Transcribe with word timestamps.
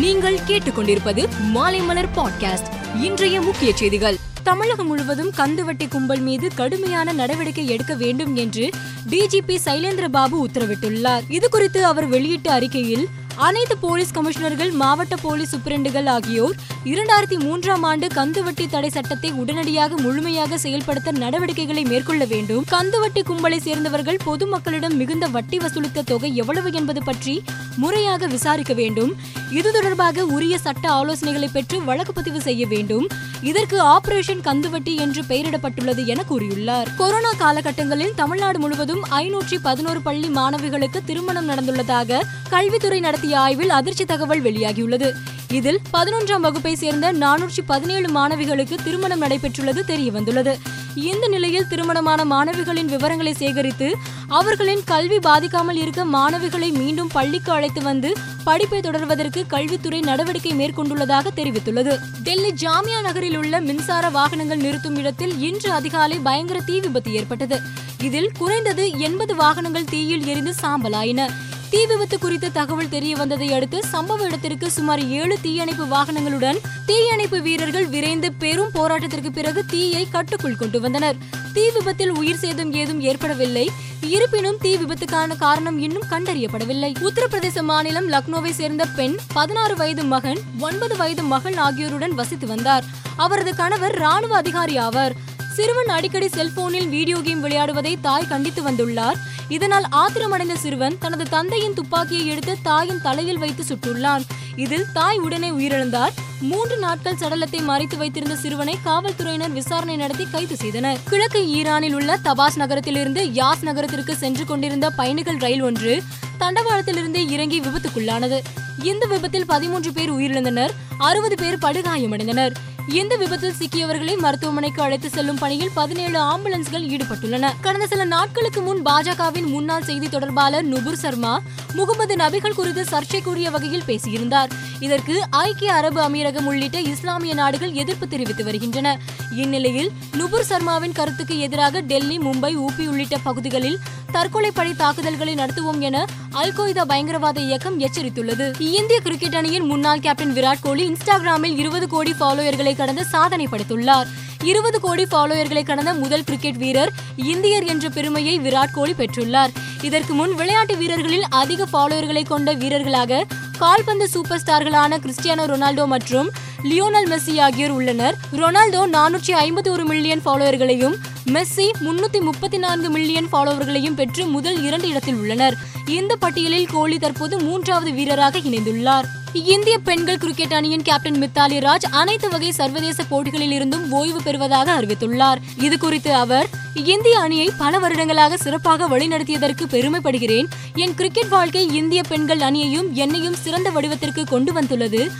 நீங்கள் 0.00 0.38
கேட்டுக்கொண்டிருப்பது 0.46 1.28
மாலைமலர் 1.54 2.08
பாட்காஸ்ட். 2.16 2.68
இன்றைய 3.02 3.40
முக்கிய 3.40 3.76
செய்திகள். 3.76 4.16
தமிழகம் 4.42 4.86
முழுவதும் 4.86 5.32
கந்துவட்டி 5.36 5.88
கும்பல் 5.88 6.20
மீது 6.20 6.50
கடுமையான 6.54 7.12
நடவடிக்கை 7.12 7.68
எடுக்க 7.68 7.94
வேண்டும் 7.94 8.36
என்று 8.36 8.70
டிஜிபி 9.10 9.56
சைலேந்திர 9.64 10.08
பாபு 10.08 10.46
உத்தரவிட்டுள்ளார். 10.46 11.20
இது 11.28 11.48
குறித்து 11.48 11.84
அவர் 11.84 12.08
வெளியிட்ட 12.08 12.52
அறிக்கையில் 12.52 13.08
அனைத்து 13.36 13.78
போலீஸ் 13.78 14.12
கமிஷனர்கள் 14.12 14.70
மாவட்ட 14.70 15.16
போலீஸ் 15.16 15.56
சூப்பிரண்டுகள் 15.56 16.08
ஆகியோர் 16.08 16.54
இரண்டாயிரத்தி 16.84 17.38
மூன்றாம் 17.38 17.82
ஆண்டு 17.82 18.06
கந்துவட்டி 18.06 18.66
தடை 18.70 18.88
சட்டத்தை 18.88 19.30
உடனடியாக 19.30 19.94
முழுமையாக 20.02 20.58
செயல்படுத்த 20.58 21.12
நடவடிக்கைகளை 21.12 21.84
மேற்கொள்ள 21.84 22.24
வேண்டும். 22.24 22.64
கந்துவட்டி 22.70 23.22
கும்பலை 23.22 23.58
சேர்ந்தவர்கள் 23.58 24.18
பொதுமக்களிடம் 24.26 24.94
மிகுந்த 24.94 25.26
வட்டி 25.26 25.56
வசூலித்த 25.56 26.04
தொகை 26.04 26.36
எவ்வளவு 26.36 26.72
என்பது 26.72 27.02
பற்றி 27.02 27.42
முறையாக 27.76 28.26
விசாரிக்க 28.26 28.74
வேண்டும். 28.74 29.16
இது 29.50 29.72
தொடர்பாக 29.72 30.24
உரிய 30.24 30.58
சட்ட 30.58 30.90
ஆலோசனைகளை 30.90 31.48
பெற்று 31.52 31.84
வழக்கு 31.84 32.12
பதிவு 32.12 32.40
செய்ய 32.40 32.66
வேண்டும். 32.66 33.06
இதற்கு 33.42 33.82
ஆபரேஷன் 33.82 34.40
கந்துவட்டி 34.44 34.96
என்று 34.98 35.22
பெயரிடப்பட்டுள்ளது 35.22 36.04
என 36.06 36.24
கூறியுள்ளார். 36.30 36.88
கொரோனா 36.96 37.30
காலகட்டங்களில் 37.38 38.14
தமிழ்நாடு 38.14 38.58
முழுவதும் 38.58 39.04
ஐநூற்றி 39.10 39.58
பதினோரு 39.62 40.00
பள்ளி 40.00 40.28
மாணவிகளுக்கு 40.28 41.04
திருமணம் 41.04 41.48
நடந்துள்ளதாக 41.48 42.22
கல்வித்துறை 42.50 43.00
நடத்திய 43.00 43.38
ஆய்வில் 43.38 43.70
அதிர்ச்சி 43.70 44.04
தகவல் 44.04 44.42
வெளியாகியுள்ளது. 44.42 45.10
இதில் 45.52 45.80
பதினொன்றாம் 45.92 46.40
வகுப்பை 46.40 46.74
சேர்ந்த 46.74 47.12
நானூற்றி 47.12 47.60
பதினேழு 47.66 48.08
மாணவிகளுக்கு 48.08 48.74
திருமணம் 48.84 49.22
நடைபெற்றுள்ளது 49.22 49.84
தெரிய 49.84 50.10
வந்துள்ளது 50.10 50.58
இந்த 50.94 51.28
நிலையில் 51.28 51.66
திருமணமான 51.66 52.24
மாணவிகளின் 52.24 52.84
விவரங்களை 52.84 53.32
சேகரித்து 53.32 53.96
அவர்களின் 54.28 54.84
கல்வி 54.84 55.16
பாதிக்காமல் 55.16 55.76
இருக்க 55.76 56.04
மாணவிகளை 56.04 56.72
மீண்டும் 56.72 57.08
பள்ளிக்கு 57.12 57.52
அழைத்து 57.52 57.82
வந்து 57.82 58.14
படிப்பை 58.44 58.80
தொடர்வதற்கு 58.80 59.46
கல்வித்துறை 59.46 60.00
நடவடிக்கை 60.00 60.52
மேற்கொண்டுள்ளதாக 60.52 61.26
தெரிவித்துள்ளது. 61.36 61.98
டெல்லி 62.22 62.52
ஜாமியா 62.52 63.00
நகரில் 63.02 63.36
உள்ள 63.36 63.60
மின்சார 63.60 64.10
வாகனங்கள் 64.10 64.58
நிறுத்தும் 64.58 64.96
இடத்தில் 64.96 65.40
இன்று 65.40 65.72
அதிகாலை 65.72 66.18
பயங்கர 66.18 66.60
தீ 66.60 66.80
விபத்து 66.80 67.12
ஏற்பட்டது. 67.12 67.60
இதில் 68.02 68.32
குறைந்தது 68.38 68.98
எண்பது 68.98 69.34
வாகனங்கள் 69.34 69.84
தீயில் 69.84 70.26
எரிந்து 70.26 70.54
சாம்பலாயின. 70.62 71.30
தீ 71.70 71.86
விபத்து 71.86 72.18
குறித்த 72.18 72.48
தகவல் 72.48 72.88
தெரிய 72.88 73.16
வந்ததை 73.16 73.52
அடுத்து 73.52 73.78
சம்பவ 73.92 74.24
இடத்திற்கு 74.24 74.70
சுமார் 74.70 75.02
ஏழு 75.08 75.36
தீயணைப்பு 75.42 75.84
வாகனங்களுடன் 75.84 76.58
தீயணைப்பு 76.86 77.42
வீரர்கள் 77.42 77.86
விரைந்து 77.86 78.32
பெரும் 78.32 78.70
போராட்டத்திற்கு 78.74 79.30
பிறகு 79.30 79.64
தீயை 79.64 80.08
கட்டுக்குள் 80.10 80.56
கொண்டு 80.56 80.80
வந்தனர். 80.80 81.16
தீ 81.52 81.64
விபத்தில் 81.70 82.10
உயிர் 82.10 82.36
சேதம் 82.36 82.72
ஏதும் 82.72 83.00
ஏற்படவில்லை. 83.00 83.70
இருப்பினும் 84.00 84.58
தீ 84.60 84.76
விபத்துக்கான 84.76 85.36
காரணம் 85.36 85.78
இன்னும் 85.78 86.08
கண்டறியப்படவில்லை. 86.10 86.90
உத்தரப்பிரதேச 87.08 87.62
மாநிலம் 87.62 88.10
லக்னோவை 88.10 88.50
சேர்ந்த 88.50 88.84
பெண் 88.84 89.16
பதினாறு 89.32 89.76
வயது 89.76 90.04
மகன் 90.04 90.40
ஒன்பது 90.58 90.96
வயது 90.96 91.22
மகள் 91.22 91.56
ஆகியோருடன் 91.56 92.14
வசித்து 92.14 92.46
வந்தார். 92.46 92.84
அவரது 93.16 93.54
கணவர் 93.54 93.94
ராணுவ 93.94 94.36
அதிகாரி 94.36 94.78
ஆவார். 94.78 95.16
சிறுவன் 95.56 95.90
அடிக்கடி 95.96 96.28
செல்போனில் 96.28 96.88
வீடியோ 96.88 97.18
கேம் 97.26 97.42
விளையாடுவதை 97.44 97.92
தாய் 98.00 98.26
கண்டித்து 98.28 98.62
வந்துள்ளார். 98.62 99.18
இதனால் 99.48 99.86
ஆத்திரமடைந்த 100.00 100.54
சிறுவன் 100.54 100.98
தனது 100.98 101.24
தந்தையின் 101.34 101.74
துப்பாக்கியை 101.74 102.26
எடுத்து 102.26 102.54
தாயின் 102.62 103.00
தலையில் 103.02 103.38
வைத்து 103.38 103.64
சுட்டுள்ளான். 103.68 104.24
இதில் 104.56 104.86
தாய் 104.92 105.18
உடனே 105.18 105.50
உயிரிழந்தார். 105.50 106.12
மூன்று 106.40 106.76
நாட்கள் 106.76 107.18
சடலத்தை 107.20 107.60
மறைத்து 107.62 107.96
வைத்திருந்த 107.96 108.36
சிறுவனை 108.36 108.78
காவல்துறையினர் 108.84 109.52
விசாரணை 109.52 109.96
நடத்தி 109.96 110.26
கைது 110.34 110.56
செய்தனர். 110.56 111.00
கிழக்கு 111.10 111.42
ஈரானில் 111.48 111.94
உள்ள 111.94 112.18
தபாஸ் 112.24 112.60
நகரத்திலிருந்து 112.62 113.24
யாஸ் 113.40 113.62
நகரத்திற்கு 113.62 114.16
சென்று 114.16 114.44
கொண்டிருந்த 114.44 114.90
பயணிகள் 114.90 115.42
ரயில் 115.46 115.62
ஒன்று 115.62 116.02
தண்டவாளத்திலிருந்து 116.40 117.30
இறங்கி 117.30 117.60
விபத்துக்குள்ளானது. 117.60 118.40
இந்த 118.82 119.06
விபத்தில் 119.06 119.46
பதிமூன்று 119.46 119.92
பேர் 119.92 120.12
உயிரிழந்தனர். 120.12 120.72
அறுபது 120.98 121.36
பேர் 121.36 121.62
படுகாயமடைந்தனர். 121.66 122.54
இந்த 122.88 123.16
விபத்தில் 123.16 123.54
சிக்கியவர்களை 123.58 124.18
மருத்துவமனைக்கு 124.18 124.82
அழைத்து 124.82 125.08
செல்லும் 125.08 125.38
பணியில் 125.38 125.70
பதினேழு 125.74 126.20
ஆம்புலன்ஸ்கள் 126.20 126.86
ஈடுபட்டுள்ளன. 126.86 127.52
கடந்த 127.60 127.86
சில 127.86 128.04
நாட்களுக்கு 128.04 128.60
முன் 128.60 128.82
பாஜகவின் 128.84 129.46
முன்னாள் 129.46 129.82
செய்தி 129.82 130.08
தொடர்பாளர் 130.08 130.64
நுபுர் 130.64 130.96
சர்மா 130.96 131.42
முகமது 131.74 132.16
நபிகள் 132.16 132.54
குறித்து 132.54 132.84
சர்ச்சைக்குரிய 132.84 133.50
வகையில் 133.50 133.82
பேசியிருந்தார். 133.86 134.50
இதற்கு 134.80 135.26
ஐக்கிய 135.30 135.72
அரபு 135.72 136.08
அமீரகம் 136.08 136.44
உள்ளிட்ட 136.44 136.80
இஸ்லாமிய 136.80 137.34
நாடுகள் 137.34 137.72
எதிர்ப்பு 137.72 138.08
தெரிவித்து 138.08 138.44
வருகின்றன. 138.44 138.98
இந்நிலையில் 139.30 139.90
நுபுர் 140.12 140.48
சர்மாவின் 140.48 140.92
கருத்துக்கு 140.92 141.38
எதிராக 141.38 141.80
டெல்லி 141.80 142.18
மும்பை 142.18 142.56
ஊபி 142.56 142.86
உள்ளிட்ட 142.86 143.18
பகுதிகளில் 143.18 143.78
தற்கொலை 144.12 144.50
படை 144.50 144.74
தாக்குதல்களை 144.74 145.34
நடத்துவோம் 145.34 145.78
என 145.78 146.06
அல் 146.40 146.54
கொய்தா 146.56 146.82
பயங்கரவாத 146.90 147.40
இயக்கம் 147.40 147.76
எச்சரித்துள்ளது. 147.80 148.46
இந்திய 148.78 149.00
கிரிக்கெட் 149.00 149.36
அணியின் 149.38 149.66
முன்னாள் 149.70 150.02
கேப்டன் 150.06 150.34
விராட் 150.34 150.62
கோலி 150.62 150.82
இன்ஸ்டாகிராமில் 150.90 151.54
இருபது 151.60 151.88
கோடி 151.88 152.12
ஃபாலோயர்களை 152.20 152.76
கடந்து 152.76 153.04
சாதனை 153.04 153.46
படைத்துள்ளார் 153.52 154.08
இருபது 154.50 154.80
கோடி 154.80 155.04
ஃபாலோயர்களை 155.04 155.62
கடந்த 155.62 155.94
முதல் 155.94 156.24
கிரிக்கெட் 156.24 156.56
வீரர் 156.56 156.92
இந்தியர் 157.16 157.64
என்ற 157.64 157.88
பெருமையை 157.88 158.40
விராட் 158.40 158.74
கோலி 158.74 158.94
பெற்றுள்ளார். 158.98 159.54
இதற்கு 159.82 160.12
முன் 160.14 160.34
விளையாட்டு 160.34 160.76
வீரர்களில் 160.76 161.26
அதிக 161.42 161.66
ஃபாலோயர்களை 161.72 162.24
கொண்ட 162.26 162.52
வீரர்களாக 162.52 163.24
கால்பந்து 163.58 164.08
சூப்பர் 164.08 164.42
ஸ்டார்களான 164.44 164.98
கிறிஸ்டியானோ 165.04 165.46
ரொனால்டோ 165.54 165.86
மற்றும் 165.86 166.30
லியோனல் 166.70 167.10
மெஸ்ஸி 167.12 167.40
ஆகியோர் 167.40 167.70
உள்ளனர். 167.70 168.16
ரொனால்டோ 168.40 168.82
நானூற்றி 168.96 169.34
ஐம்பத்தி 169.44 169.68
ஒரு 169.68 169.84
மில்லியன் 169.84 170.24
ஃபாலோயர்களையும் 170.24 170.96
மெஸ்ஸி 171.32 171.70
முன்னூத்தி 171.80 172.20
முப்பத்தி 172.20 172.58
நான்கு 172.58 172.90
மில்லியன் 172.90 173.26
ஃபாலோவர்களையும் 173.32 173.94
பெற்று 173.94 174.26
முதல் 174.26 174.62
இரண்டு 174.62 174.88
இடத்தில் 174.88 175.14
உள்ளனர். 175.14 175.54
இந்த 175.86 176.16
பட்டியலில் 176.16 176.66
கோலி 176.66 176.98
தற்போது 176.98 177.40
மூன்றாவது 177.40 177.90
வீரராக 177.90 178.38
இணைந்துள்ளார். 178.38 179.04
இந்திய 179.32 179.78
பெண்கள் 179.78 180.18
கிரிக்கெட் 180.18 180.54
அணியின் 180.54 180.82
கேப்டன் 180.82 181.20
மித்தாலி 181.22 181.58
ராஜ் 181.58 181.84
அனைத்து 181.90 182.28
வகை 182.28 182.50
சர்வதேச 182.50 183.04
போட்டிகளில் 183.04 183.50
இருந்தும் 183.50 183.92
ஓய்வு 183.92 184.22
பெறுவதாக 184.22 184.80
அறிவித்துள்ளார். 184.80 185.36
இது 185.60 185.78
குறித்து 185.78 186.14
அவர் 186.14 186.46
இந்திய 186.74 187.18
அணியை 187.18 187.50
பல 187.58 187.78
வருடங்களாக 187.78 188.36
சிறப்பாக 188.36 188.88
வழிநடத்தியதற்கு 188.88 189.64
பெருமைப்படுகிறேன். 189.70 190.46
என் 190.74 190.94
கிரிக்கெட் 190.94 191.28
வாழ்க்கை 191.28 191.74
இந்திய 191.74 192.02
பெண்கள் 192.02 192.38
அணியையும் 192.38 192.92
என்னையும் 192.92 193.34
சிறந்த 193.34 193.70
வடிவத்திற்கு 193.70 194.24
கொண்டு 194.24 194.52
வந்துள்ளது. 194.52 195.10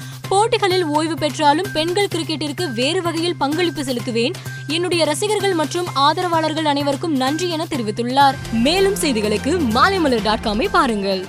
போட்டிகளில் 0.46 0.84
ஓய்வு 0.84 1.14
பெற்றாலும் 1.14 1.66
பெண்கள் 1.72 2.08
கிரிக்கெட்டிற்கு 2.14 2.72
வேறு 2.72 3.02
வகையில் 3.02 3.36
பங்களிப்பு 3.36 3.82
செலுத்துவேன். 3.82 4.32
என்னுடைய 4.66 5.04
ரசிகர்கள் 5.04 5.54
மற்றும் 5.54 5.86
ஆதரவாளர்கள் 5.94 6.64
அனைவருக்கும் 6.64 7.16
நன்றி 7.16 7.50
என 7.50 7.64
தெரிவித்துள்ளார். 7.64 8.34
மேலும் 8.52 8.94
செய்திகளுக்கு 8.94 9.58
மாலைமலர் 9.74 10.22
டாட் 10.22 10.44
காமை 10.44 10.68
பாருங்கள். 10.70 11.24